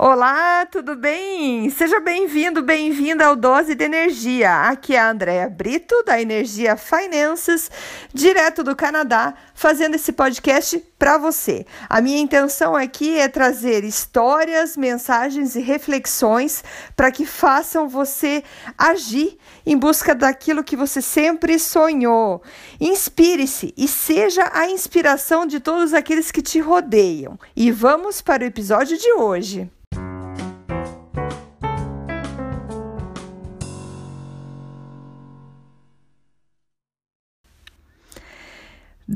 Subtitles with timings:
[0.00, 1.68] Olá, tudo bem?
[1.70, 4.68] Seja bem-vindo, bem-vinda ao Dose de Energia.
[4.68, 7.68] Aqui é a Andrea Brito, da Energia Finances,
[8.14, 11.66] direto do Canadá, fazendo esse podcast para você.
[11.88, 16.62] A minha intenção aqui é trazer histórias, mensagens e reflexões
[16.94, 18.44] para que façam você
[18.78, 22.40] agir em busca daquilo que você sempre sonhou.
[22.80, 27.36] Inspire-se e seja a inspiração de todos aqueles que te rodeiam.
[27.56, 29.68] E vamos para o episódio de hoje.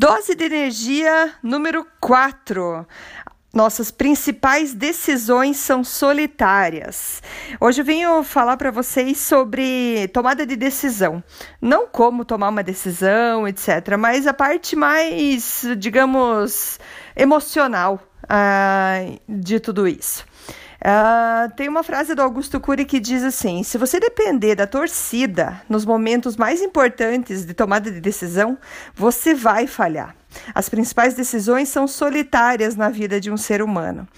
[0.02, 2.84] Dose de energia número 4.
[3.54, 7.22] Nossas principais decisões são solitárias.
[7.60, 11.22] Hoje eu venho falar para vocês sobre tomada de decisão.
[11.60, 16.80] Não como tomar uma decisão, etc., mas a parte mais, digamos,
[17.14, 20.24] emocional uh, de tudo isso.
[20.82, 25.62] Uh, tem uma frase do Augusto Cury que diz assim: se você depender da torcida
[25.68, 28.58] nos momentos mais importantes de tomada de decisão,
[28.92, 30.16] você vai falhar.
[30.52, 34.08] As principais decisões são solitárias na vida de um ser humano.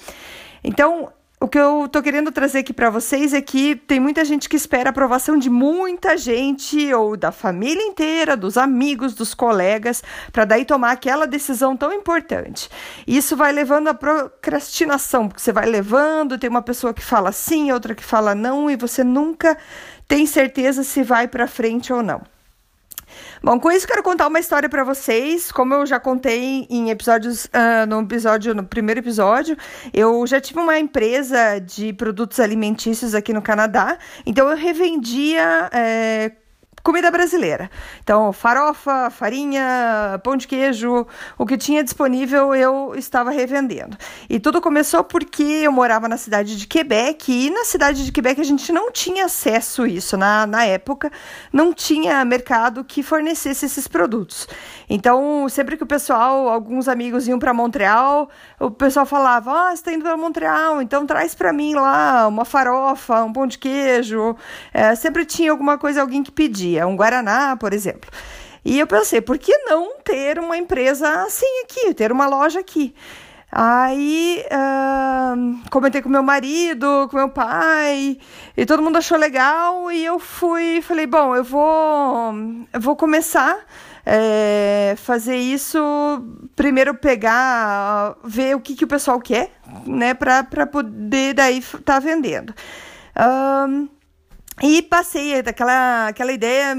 [0.63, 1.13] Então,
[1.45, 4.57] o que eu tô querendo trazer aqui para vocês é que tem muita gente que
[4.57, 10.47] espera a aprovação de muita gente ou da família inteira, dos amigos, dos colegas, para
[10.47, 12.71] daí tomar aquela decisão tão importante.
[13.07, 17.71] Isso vai levando à procrastinação, porque você vai levando, tem uma pessoa que fala sim,
[17.73, 19.55] outra que fala não e você nunca
[20.09, 22.23] tem certeza se vai para frente ou não.
[23.43, 25.53] Bom, com isso quero contar uma história para vocês.
[25.53, 29.57] Como eu já contei em episódios, uh, no episódio, no primeiro episódio,
[29.93, 33.99] eu já tive uma empresa de produtos alimentícios aqui no Canadá.
[34.25, 36.33] Então eu revendia é,
[36.85, 37.71] comida brasileira.
[38.03, 41.07] Então, farofa, farinha, pão de queijo,
[41.39, 43.97] o que tinha disponível eu estava revendendo.
[44.29, 48.39] E tudo começou porque eu morava na cidade de Quebec e na cidade de Quebec
[48.39, 50.19] a gente não tinha acesso a isso.
[50.19, 51.11] Na, na época,
[51.51, 54.47] não tinha mercado que fornecesse esses produtos.
[54.87, 58.29] Então, sempre que o pessoal, alguns amigos iam para Montreal,
[58.61, 62.45] o pessoal falava: Ah, você está indo para Montreal, então traz para mim lá uma
[62.45, 64.37] farofa, um pão de queijo.
[64.75, 68.11] É, sempre tinha alguma coisa, alguém que pedia um Guaraná, por exemplo.
[68.65, 72.95] E eu pensei, por que não ter uma empresa assim aqui, ter uma loja aqui?
[73.57, 78.19] Aí uh, comentei com meu marido, com meu pai,
[78.57, 79.93] e todo mundo achou legal.
[79.93, 82.35] E eu fui, falei, bom, eu vou,
[82.73, 83.59] eu vou começar
[84.05, 85.79] é, fazer isso.
[86.57, 89.53] Primeiro pegar, ver o que, que o pessoal quer,
[89.87, 92.53] né, para poder daí estar tá vendendo.
[93.17, 93.89] Uh,
[94.63, 96.75] e passei, aquela, aquela ideia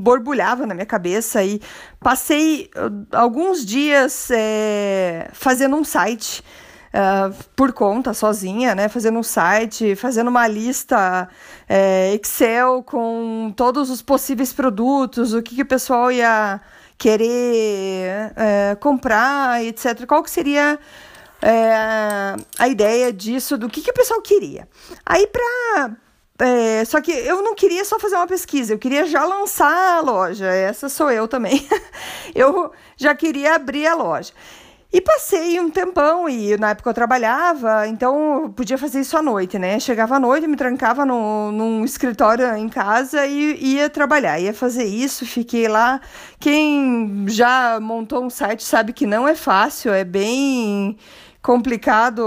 [0.00, 1.60] borbulhava na minha cabeça e
[1.98, 6.44] passei uh, alguns dias é, fazendo um site
[6.92, 8.88] uh, por conta, sozinha, né?
[8.88, 11.28] Fazendo um site, fazendo uma lista
[11.66, 16.60] é, Excel com todos os possíveis produtos, o que, que o pessoal ia
[16.98, 20.06] querer é, comprar, etc.
[20.06, 20.78] Qual que seria
[21.42, 24.68] é, a ideia disso, do que, que o pessoal queria.
[25.04, 25.96] Aí, para
[26.38, 30.00] é, só que eu não queria só fazer uma pesquisa, eu queria já lançar a
[30.00, 30.46] loja.
[30.46, 31.66] Essa sou eu também.
[32.34, 34.32] eu já queria abrir a loja.
[34.92, 39.22] E passei um tempão, e na época eu trabalhava, então eu podia fazer isso à
[39.22, 39.80] noite, né?
[39.80, 44.84] Chegava à noite, me trancava no, num escritório em casa e ia trabalhar, ia fazer
[44.84, 46.00] isso, fiquei lá.
[46.38, 50.96] Quem já montou um site sabe que não é fácil, é bem
[51.44, 52.24] complicado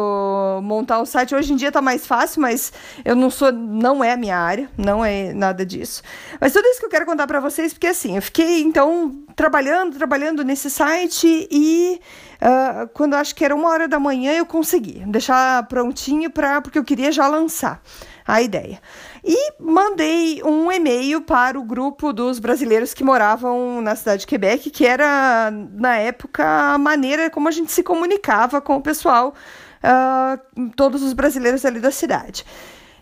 [0.62, 1.34] montar o site.
[1.34, 2.72] Hoje em dia tá mais fácil, mas
[3.04, 6.04] eu não sou, não é a minha área, não é nada disso.
[6.40, 9.98] Mas tudo isso que eu quero contar para vocês, porque assim, eu fiquei então trabalhando,
[9.98, 12.00] trabalhando nesse site e
[12.40, 16.78] uh, quando acho que era uma hora da manhã eu consegui deixar prontinho para porque
[16.78, 17.82] eu queria já lançar
[18.28, 18.80] a ideia.
[19.24, 24.70] E mandei um e-mail para o grupo dos brasileiros que moravam na cidade de Quebec,
[24.70, 29.34] que era, na época, a maneira como a gente se comunicava com o pessoal,
[29.82, 32.46] uh, todos os brasileiros ali da cidade.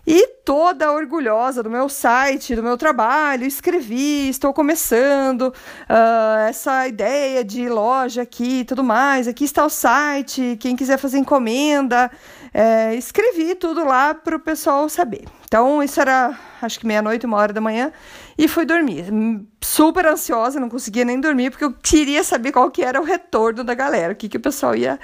[0.06, 7.42] E toda orgulhosa do meu site, do meu trabalho, escrevi, estou começando uh, essa ideia
[7.42, 9.26] de loja aqui e tudo mais.
[9.26, 12.08] Aqui está o site, quem quiser fazer encomenda.
[12.54, 15.24] É, escrevi tudo lá para o pessoal saber.
[15.44, 17.92] Então, isso era acho que meia-noite, uma hora da manhã,
[18.38, 19.06] e fui dormir.
[19.60, 23.64] Super ansiosa, não conseguia nem dormir, porque eu queria saber qual que era o retorno
[23.64, 24.98] da galera, o que, que o pessoal ia,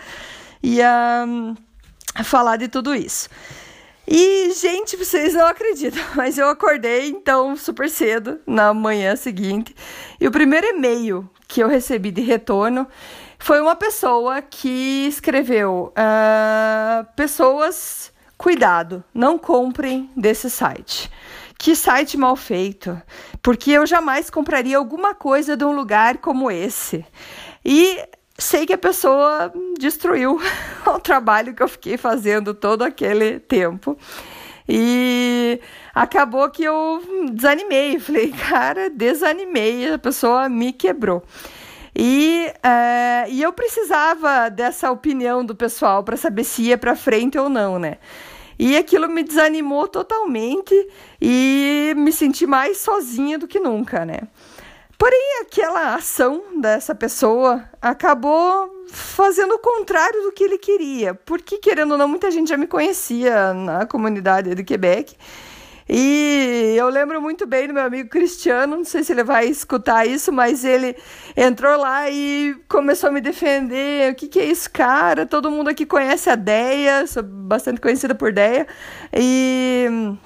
[0.63, 1.55] ia um,
[2.25, 3.29] falar de tudo isso.
[4.07, 9.75] E, gente, vocês não acreditam, mas eu acordei então super cedo na manhã seguinte.
[10.21, 12.87] E o primeiro e-mail que eu recebi de retorno
[13.39, 21.11] foi uma pessoa que escreveu: uh, Pessoas cuidado, não comprem desse site.
[21.57, 23.01] Que site mal feito,
[23.41, 27.07] porque eu jamais compraria alguma coisa de um lugar como esse.
[27.65, 28.03] E
[28.43, 30.39] sei que a pessoa destruiu
[30.87, 33.97] o trabalho que eu fiquei fazendo todo aquele tempo.
[34.69, 35.61] E
[35.94, 37.03] acabou que eu
[37.33, 37.99] desanimei.
[38.00, 41.23] Falei, cara, desanimei, a pessoa me quebrou.
[41.94, 47.37] E, uh, e eu precisava dessa opinião do pessoal para saber se ia para frente
[47.37, 47.99] ou não, né?
[48.59, 50.75] E aquilo me desanimou totalmente
[51.21, 54.21] e me senti mais sozinha do que nunca, né?
[55.03, 61.91] Porém, aquela ação dessa pessoa acabou fazendo o contrário do que ele queria, porque, querendo
[61.91, 65.17] ou não, muita gente já me conhecia na comunidade de Quebec.
[65.89, 70.07] E eu lembro muito bem do meu amigo Cristiano, não sei se ele vai escutar
[70.07, 70.95] isso, mas ele
[71.37, 74.13] entrou lá e começou a me defender.
[74.13, 75.27] O que, que é isso, cara?
[75.27, 78.69] Todo mundo aqui conhece a Deia, sou bastante conhecida por Deia.
[79.13, 80.17] E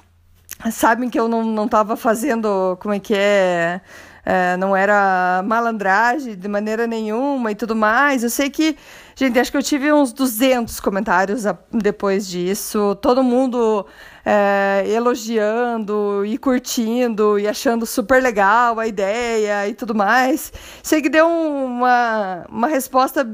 [0.71, 3.81] sabem que eu não, não tava fazendo, como é que é
[4.29, 8.23] é, não era malandragem de maneira nenhuma e tudo mais.
[8.23, 8.75] Eu sei que,
[9.15, 13.85] gente, acho que eu tive uns 200 comentários depois disso, todo mundo
[14.25, 20.51] é, elogiando e curtindo e achando super legal a ideia e tudo mais.
[20.83, 23.25] Sei que deu uma, uma resposta.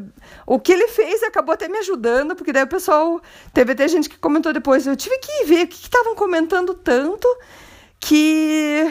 [0.46, 3.20] O que ele fez acabou até me ajudando, porque daí o pessoal.
[3.52, 4.86] Teve até gente que comentou depois.
[4.86, 7.28] Eu tive que ver o que estavam comentando tanto
[8.06, 8.86] que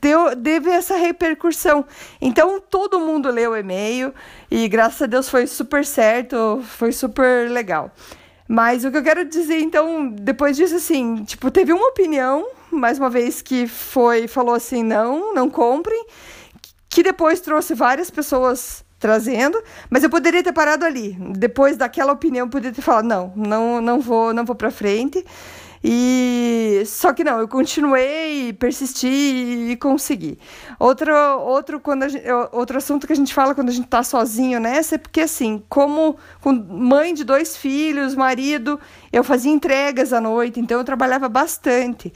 [0.00, 1.84] deu, teve essa repercussão.
[2.20, 4.14] Então todo mundo leu o e-mail
[4.50, 7.90] e graças a Deus foi super certo, foi super legal.
[8.46, 12.98] Mas o que eu quero dizer, então, depois disso, assim, tipo, teve uma opinião, mais
[12.98, 16.04] uma vez, que foi, falou assim, não, não comprem,
[16.88, 19.60] que depois trouxe várias pessoas trazendo,
[19.90, 21.16] mas eu poderia ter parado ali.
[21.36, 25.24] Depois daquela opinião, eu poderia ter falado, não, não, não vou, não vou para frente.
[25.84, 29.08] E só que não, eu continuei, persisti
[29.70, 30.38] e consegui.
[30.78, 34.60] Outro, outro, quando gente, outro assunto que a gente fala quando a gente tá sozinho
[34.60, 36.16] nessa é porque assim, como
[36.68, 38.78] mãe de dois filhos, marido,
[39.12, 42.12] eu fazia entregas à noite, então eu trabalhava bastante.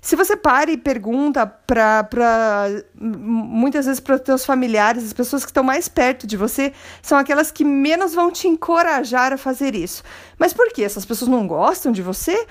[0.00, 5.50] Se você para e pergunta para muitas vezes para os teus familiares, as pessoas que
[5.50, 6.72] estão mais perto de você,
[7.02, 10.04] são aquelas que menos vão te encorajar a fazer isso.
[10.38, 10.84] Mas por quê?
[10.84, 12.46] Essas pessoas não gostam de você?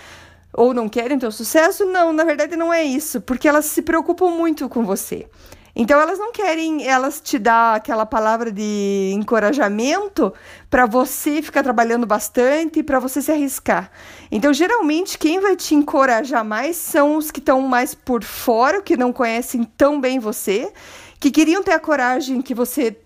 [0.56, 1.86] Ou não querem teu sucesso?
[1.86, 5.28] Não, na verdade não é isso, porque elas se preocupam muito com você.
[5.76, 10.34] Então elas não querem, elas te dar aquela palavra de encorajamento
[10.70, 13.92] para você ficar trabalhando bastante para você se arriscar.
[14.32, 18.96] Então geralmente quem vai te encorajar mais são os que estão mais por fora, que
[18.96, 20.72] não conhecem tão bem você,
[21.20, 22.98] que queriam ter a coragem que você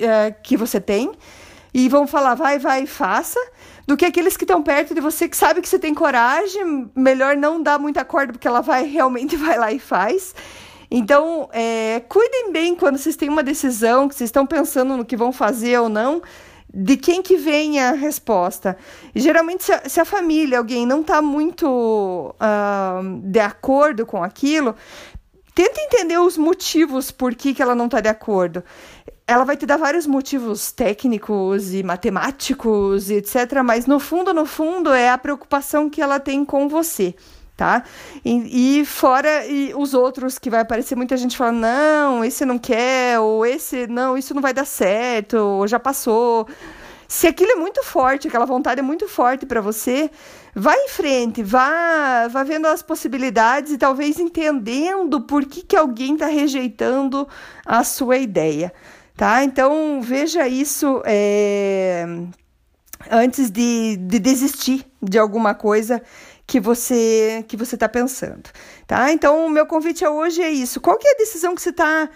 [0.00, 1.10] é, que você tem
[1.74, 3.40] e vão falar vai, vai, faça
[3.86, 7.36] do que aqueles que estão perto de você que sabe que você tem coragem, melhor
[7.36, 10.34] não dar muita corda porque ela vai realmente vai lá e faz.
[10.90, 15.16] Então, é, cuidem bem quando vocês têm uma decisão, que vocês estão pensando no que
[15.16, 16.22] vão fazer ou não,
[16.72, 18.76] de quem que vem a resposta.
[19.14, 24.22] E, geralmente, se a, se a, família, alguém não está muito uh, de acordo com
[24.22, 24.76] aquilo,
[25.56, 28.62] tenta entender os motivos por que, que ela não está de acordo
[29.26, 33.60] ela vai te dar vários motivos técnicos e matemáticos e etc.
[33.64, 37.12] Mas no fundo, no fundo, é a preocupação que ela tem com você,
[37.56, 37.82] tá?
[38.24, 42.56] E, e fora e os outros que vai aparecer muita gente falando, não, esse não
[42.56, 46.46] quer, ou esse, não, isso não vai dar certo, ou já passou.
[47.08, 50.10] Se aquilo é muito forte, aquela vontade é muito forte para você,
[50.54, 56.14] vá em frente, vá, vá vendo as possibilidades e talvez entendendo por que, que alguém
[56.14, 57.28] está rejeitando
[57.64, 58.72] a sua ideia
[59.16, 59.42] tá?
[59.42, 62.04] Então veja isso é,
[63.10, 66.02] antes de, de desistir de alguma coisa
[66.46, 68.50] que você que você está pensando,
[68.86, 69.10] tá?
[69.10, 70.80] Então o meu convite hoje é isso.
[70.80, 72.08] Qual que é a decisão que você está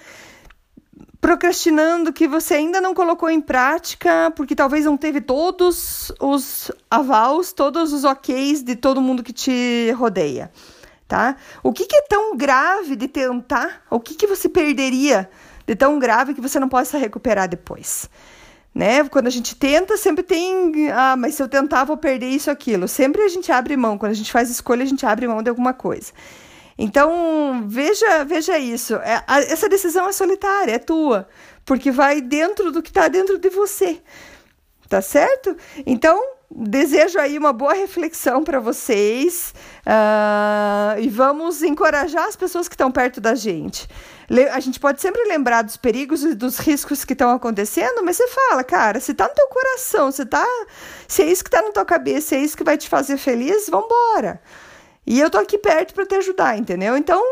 [1.20, 7.52] procrastinando que você ainda não colocou em prática porque talvez não teve todos os avals,
[7.52, 10.50] todos os OKs de todo mundo que te rodeia,
[11.06, 11.36] tá?
[11.62, 13.82] O que, que é tão grave de tentar?
[13.90, 15.28] O que, que você perderia?
[15.70, 18.10] de tão grave que você não possa recuperar depois.
[18.74, 19.08] Né?
[19.08, 22.88] Quando a gente tenta, sempre tem, ah, mas se eu tentar, vou perder isso, aquilo.
[22.88, 25.48] Sempre a gente abre mão, quando a gente faz escolha, a gente abre mão de
[25.48, 26.12] alguma coisa.
[26.82, 28.94] Então, veja, veja isso.
[28.94, 31.28] É, a, essa decisão é solitária, é tua,
[31.62, 34.00] porque vai dentro do que está dentro de você.
[34.88, 35.54] Tá certo?
[35.84, 36.18] Então,
[36.50, 39.52] desejo aí uma boa reflexão para vocês
[39.86, 43.86] uh, e vamos encorajar as pessoas que estão perto da gente.
[44.50, 48.26] A gente pode sempre lembrar dos perigos e dos riscos que estão acontecendo, mas você
[48.28, 50.46] fala, cara, se tá no teu coração, se, tá,
[51.06, 53.18] se é isso que tá na tua cabeça, se é isso que vai te fazer
[53.18, 54.40] feliz, vambora.
[55.06, 56.96] E eu tô aqui perto para te ajudar, entendeu?
[56.96, 57.22] Então,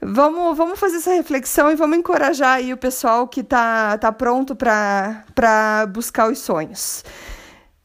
[0.00, 4.56] vamos, vamos fazer essa reflexão e vamos encorajar aí o pessoal que tá, tá pronto
[4.56, 7.04] para buscar os sonhos.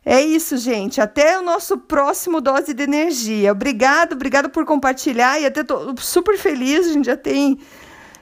[0.06, 1.02] É isso, gente.
[1.02, 3.52] Até o nosso próximo dose de energia.
[3.52, 6.88] Obrigado, obrigado por compartilhar e até tô super feliz.
[6.88, 7.60] A gente já tem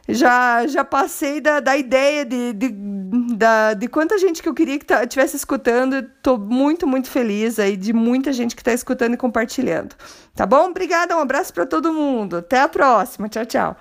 [0.07, 2.69] já já passei da, da ideia de, de,
[3.35, 5.95] da, de quanta gente que eu queria que estivesse escutando.
[5.95, 9.95] Estou muito, muito feliz aí de muita gente que está escutando e compartilhando.
[10.35, 10.69] Tá bom?
[10.69, 12.37] Obrigada, um abraço para todo mundo.
[12.37, 13.29] Até a próxima.
[13.29, 13.77] Tchau, tchau.